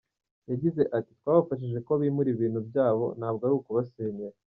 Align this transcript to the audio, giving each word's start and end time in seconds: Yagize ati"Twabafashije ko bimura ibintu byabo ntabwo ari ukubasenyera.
Yagize 0.49 0.81
ati"Twabafashije 0.97 1.77
ko 1.87 1.91
bimura 2.01 2.29
ibintu 2.35 2.59
byabo 2.69 3.05
ntabwo 3.19 3.41
ari 3.43 3.53
ukubasenyera. 3.59 4.37